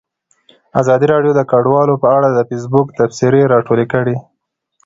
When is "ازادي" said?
0.81-1.05